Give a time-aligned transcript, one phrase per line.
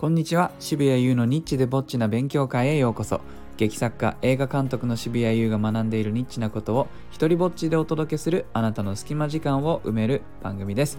[0.00, 0.50] こんにちは。
[0.60, 3.20] 渋谷優のニッチでぼっちな勉強会へようこそ。
[3.58, 10.96] 劇作家映画監督の渋谷優が学んでいるニッチなことを一人ぼっちでお届けするあなたの隙間時間を埋める番組です、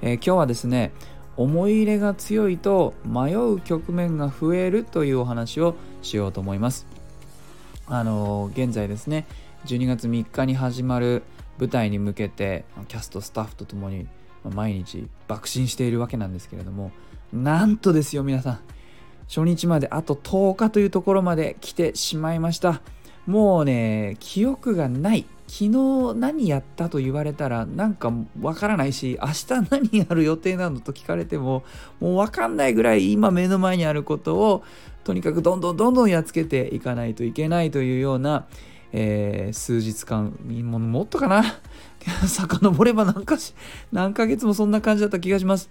[0.00, 0.92] えー、今日はですね
[1.36, 6.86] 思い入れが強いと迷う局面が増えるというお話をしようと思います。
[7.86, 9.26] あのー、現在ですね
[9.66, 11.22] 12月3日に始まる
[11.58, 14.06] 舞台に向けてキャストスタッフとともに
[14.44, 16.92] 毎日爆心しているわけなんですけれども
[17.32, 18.60] なんとですよ皆さん。
[19.28, 22.80] 初日まであと10日というところまで来てしまいました。
[23.26, 25.26] もうね記憶がない。
[25.46, 31.64] 昨日何やったと言われたらなんかわからないし明日何やる予定なのと聞かれても
[32.00, 34.62] もうわかんないぐらい今目の前にあることを
[35.04, 38.46] とにかくどんどんどんどんやっつけていかないといけないというような、
[38.92, 41.42] えー、数日間もっとかな
[42.26, 43.54] 遡れば何かし
[43.92, 45.70] 何ヶ月もそんな感じだった気がします。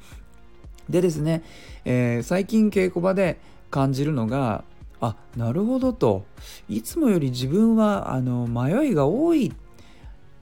[0.89, 1.43] でですね、
[1.83, 3.39] えー、最近稽古場で
[3.69, 4.63] 感じるのが
[5.01, 6.25] あなるほどと。
[6.69, 9.53] いつもより自分はあの迷いが多い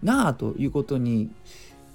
[0.03, 1.31] なあということに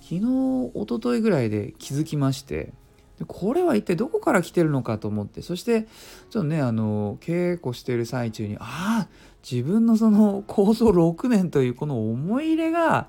[0.00, 2.72] 昨日おとといぐらいで気づきまして
[3.20, 9.08] でこれは一体どこから来てるのかと思ってそしてちょっとねあの稽古してる最中にああ
[9.48, 13.08] 自分のその構想6年というこの思い入れが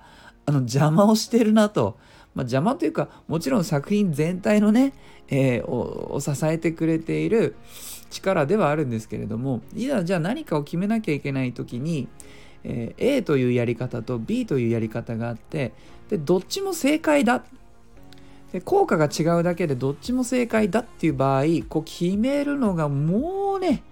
[0.52, 1.98] の邪魔をしてるなと。
[2.34, 4.94] まあ、邪魔というかもちろん作品全体のね、
[5.28, 7.56] えー、を支えてくれている
[8.10, 12.08] 力ではあるんですけれどもいざじゃあ何かを決めなきゃいけない時に、
[12.64, 15.74] えー、A というやり方と B というやり方があって
[16.10, 17.44] でどっちも正解だ
[18.54, 23.84] で効果が違うだけでどっちも正解だっていう場合こう決めるのがもうね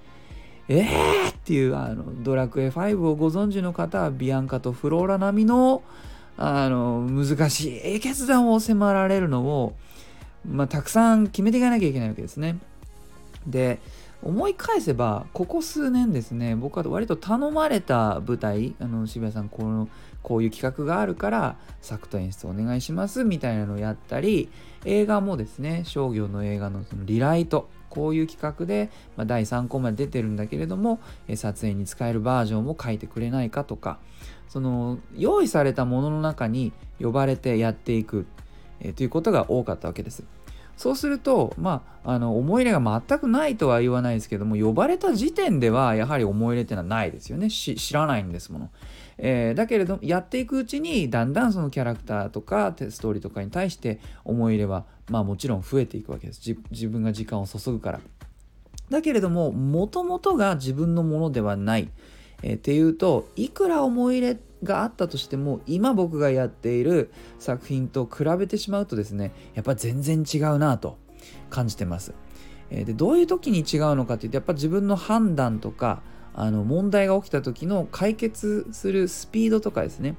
[0.68, 5.82] えーっていうあのドラクエ5をご存知の方はビアンカとフローラ並みの
[6.42, 9.76] あの難しい決断を迫られるのを、
[10.50, 12.58] まあ、たくさん決めていかなきゃいけないわけですね。
[13.46, 13.80] で
[14.24, 19.90] 思い返せばここ数年ですね僕は割と頼まれた舞台あの渋谷さんこの
[20.24, 24.50] こういう企画があるから作と演出お願いしますみたいなのをやったり
[24.86, 34.00] 映画もですね商業の映画のそのリライトこういう企画で、まあ、第3項まで出てるんだけれどもえ撮影に使えるバージョンも書いてくれないかとか
[34.48, 38.26] その用意されたものの中に呼ばれてやっていく、
[38.80, 40.24] え、ということが多かったわけです。
[40.80, 47.50] そうすると、まあ、あの思い入れが全くないとは言わないですけども呼ばれた時点ではやはり思い入れっていうのはないですよね。
[47.50, 48.70] 知らないんですもの、
[49.18, 56.56] えー、だけれどやっていくうちにだんだんそのキャラクターとかストーリーとかに対して思い入れはまあもちろん増えていくわけです。
[56.72, 58.00] 自分が時間を注ぐから。
[58.90, 61.90] だけれどももともとが自分のものではない。
[62.42, 70.98] えー、っていうといくら思い入れがあったとしても今僕がやっている作品と比べてしまうとですねやっぱ全然違うなと
[71.50, 72.14] 感じてます。
[72.70, 76.02] え、でどういう時に違うのかっていうとやっぱ自分の判断とか
[76.34, 80.16] あの問題が起きた時の解決するスピードとかですね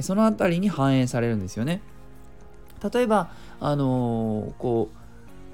[0.00, 1.82] その辺りに反映されるんですよね。
[2.92, 3.30] 例えば
[3.60, 4.96] あのー、こう、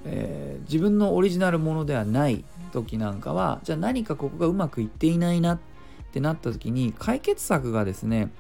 [0.07, 5.59] えー、自分のオリジナルものではない時なんかはじゃあ何かここがうまくいっていないなっ
[6.09, 8.31] ってなった時に解決策がですね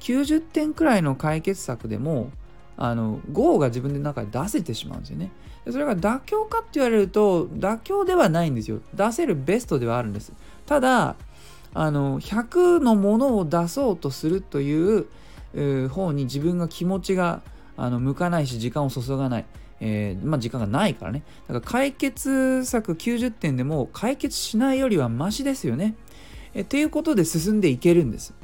[0.00, 2.30] 90点くらいの解決策でも
[2.76, 5.30] あの GO が自分の中で出せてしまうんですよね。
[5.70, 8.80] それが妥協かって言われると妥協ではないんですよ。
[8.94, 10.32] 出せるベストではあるんです。
[10.64, 11.16] ただ
[11.74, 15.06] あの100のものを出そうとするという
[15.90, 17.42] 方に自分が気持ちが
[17.76, 19.44] あの向かないし時間を注がない。
[19.82, 21.22] えー、まあ、時間がないからね。
[21.48, 25.94] だから解決策90点でも解決しないよりはマシですよね。
[26.54, 28.34] えっていうことで進んでいけるんです。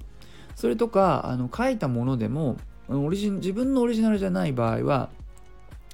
[0.54, 2.56] それとかあの書いたものでも
[2.88, 5.10] オリジ自分のオリジナルじゃない場合は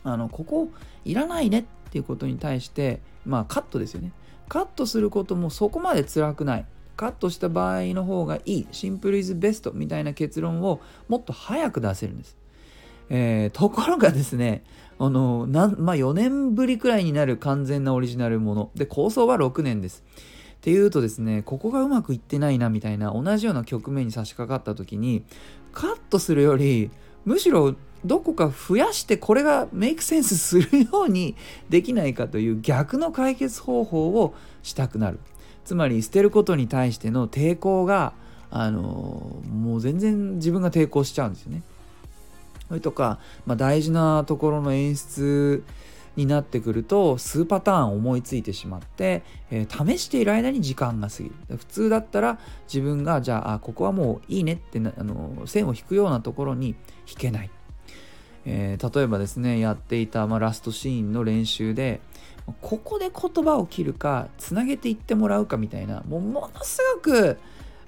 [0.04, 0.68] あのここ
[1.04, 4.12] いらないねっていうことに対してまあカットですよね。
[4.48, 6.66] カットすることもそこまで辛くない。
[6.96, 8.66] カットした場合の方がいい。
[8.70, 12.36] シンプルイズベストみたいな結論をもっと早く出せるんです。
[13.08, 14.62] えー、ところがですね、
[14.98, 18.70] あのなまあ、4年ぶりくらいになる完全なオリジナルもの。
[18.74, 20.04] で、構想は6年です。
[20.62, 25.24] っていうとですねここがうまくいってないなみたいな同じような局面に差し掛かった時に
[25.72, 26.92] カットするより
[27.24, 27.74] むしろ
[28.04, 31.34] どこか増やしてこれがメイクセンスするように
[31.68, 35.18] できないかという逆の解決方法をしたくなる。
[35.64, 38.12] つまり捨てることに対しての抵抗が
[38.50, 41.62] あのもう全然自分が抵抗しちゃうんですよね。
[42.68, 45.64] それとか、まあ、大事なところの演出
[46.16, 51.56] になってくると数パターン思いついてしまって、えー、試している間に時間が過ぎる。
[51.56, 56.68] 普通だったら自分がじゃあここはもういいねってあの線を引くようなところに
[57.08, 57.50] 引けない、
[58.44, 62.00] えー、例えばですねやっていた、まあ、ラストシーンの練習で
[62.60, 67.38] ここで言葉を切るかつなげていってもらうかみたいなもうものすごく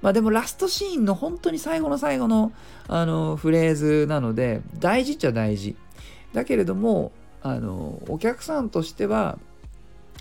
[0.00, 2.52] まあでもラストシーンの本当に最後の最後の
[2.88, 5.76] あのフレーズなので大事っちゃ大事。
[6.34, 7.12] だけれども
[7.44, 9.38] あのお客さんとしては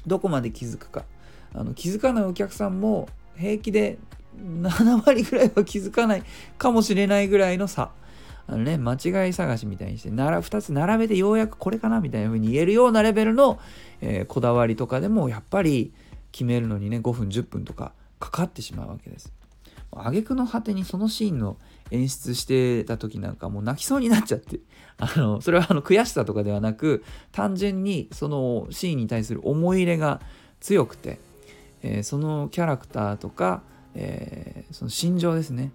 [0.05, 1.05] どこまで気づくか
[1.53, 3.97] あの気づかないお客さんも平気で
[4.37, 6.23] 7割ぐらいは気づかない
[6.57, 7.91] かもしれないぐらいの差
[8.45, 13.57] あのね間違い探しみたいにしてなら2つ並べてようやくこれかなみたいな風に言えるようなレベルの、
[14.01, 15.93] えー、こだわりとかでもやっぱり
[16.33, 19.31] 決めるのにね5分10分とかかかってしまうわけです。
[19.95, 21.57] 挙句の果てにそのシーンの
[21.93, 24.59] 演出してた時なんかもう泣きそうになっちゃって。
[24.97, 30.21] あのそれはあの悔しさとかではなく単純にそのシーンに対する思い入れが
[30.59, 31.19] 強くて、
[31.81, 33.63] えー、そのキャラクターとか、
[33.95, 35.71] えー、その心情ですね。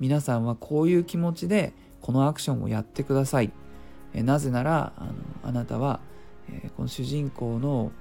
[0.00, 3.52] 皆さんはこういう気持ちでこのアクションをやってください、
[4.14, 5.12] えー、なぜならあの
[5.44, 6.00] あなたは、
[6.50, 7.92] えこの主人公の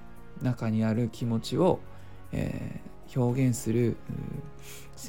[0.42, 1.80] 中にある気持ちを、
[2.32, 2.82] え
[3.16, 3.98] 表現する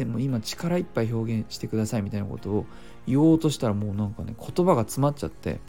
[0.06, 2.66] も今力いっぱい表現してくださいみたいなことを
[3.06, 5.60] 言おうとしたらもうなんかね言葉が詰まっちゃって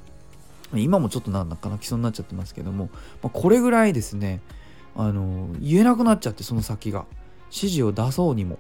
[0.74, 2.90] 今もちょっとなんだか泣きそうになっちゃってますけども、
[3.22, 4.40] まあ、これぐらいですね
[4.96, 7.06] あの言えなくなっちゃってその先が。
[7.54, 8.58] 指示を出そうにも。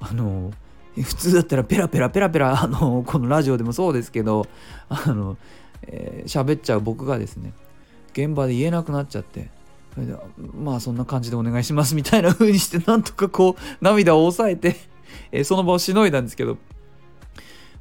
[0.00, 0.52] あの
[0.96, 4.46] 普通だったらペラペラペラペラあのこのラジオでもそうですけど
[4.88, 5.38] あの喋、
[5.88, 7.52] えー、っちゃう僕がですね
[8.12, 9.48] 現場で言えなくなっちゃって
[9.94, 10.16] それで
[10.54, 14.76] まあそんな感じでお願いしますみたいな風にしてなんとかこう涙を抑えて
[15.30, 16.54] え、その場をしのいだんですけど、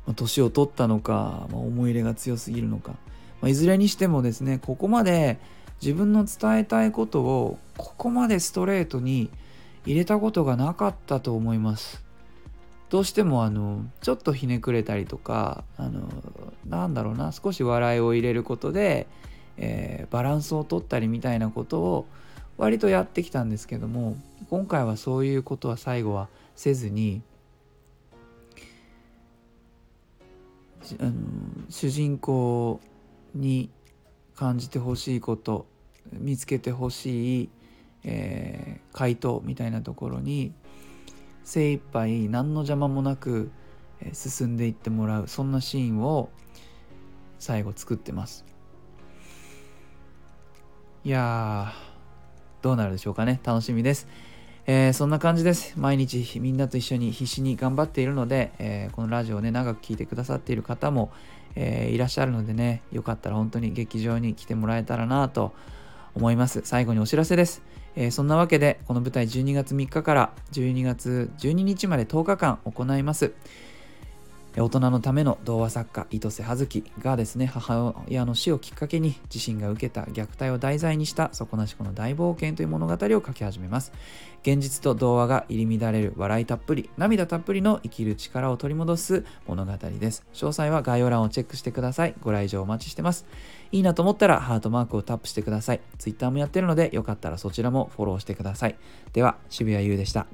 [0.06, 2.92] まあ、年を取ったのか、まあ、思い入れが強すぎるのか、
[3.42, 5.40] まあ、いずれにしてもですねここまで
[5.82, 9.30] 自分の伝えたいことをここまでストレートに
[9.86, 12.04] 入れたことがなかったと思います。
[12.90, 16.08] どうしてもあのちょっとひねくれたりとかあの
[16.68, 19.08] なんだろうな少し笑いを入れることで、
[19.58, 22.06] えー、バランスを取ったりみたいなことを
[22.58, 24.16] 割とやってきたんですけども
[24.50, 27.22] 今回はそういうことは最後はせずに
[31.00, 31.14] あの
[31.70, 32.80] 主人公
[33.34, 33.70] に
[34.36, 35.66] 感じてほしいこと
[36.12, 37.50] 見つけてほしい、
[38.04, 40.54] えー、回答みたいなところに
[41.44, 43.52] 精一杯何の邪魔もなく、
[44.14, 46.30] 進んでいってもらうそんなシーンを
[47.40, 48.46] 最後作ってます。
[51.06, 54.08] いやーどうなるでしょうかね楽しみです
[54.66, 55.74] えー、そんな感じです。
[55.78, 61.12] 毎日みんなと一緒に必死に頑張っているので、えー、このラジオをね、長く聞いてくださっている方も、
[61.58, 65.54] えー、いらっしゃるのでね、よかったら本当に劇場に来てもらえたらなと
[66.16, 66.62] 思います。
[66.64, 67.62] 最後にお知らせです。
[67.98, 73.34] えそんなわけで、この舞台12月3日から12月12日まで10日間行います。
[74.56, 83.92] 大人のための童話作家糸瀬葉月がですね母親の死をきっかけに自身が受けた虐待を題材にした底なし子の大冒険という物語を書き始めます。
[84.44, 90.24] 現実と童話が入り乱れる笑いたっぷり涙たっぷりの生きる力を取り戻す物語です。
[90.34, 92.14] 詳細は概要欄をチェックしてください。
[92.22, 93.26] ご来場お待ちしてます。
[93.72, 95.82] いいなと思ったらハートマークをタップしてください。
[95.98, 98.76] Twitter もやってるのでよかったらそちらもフォローしてください。
[99.14, 100.28] では渋谷優でした。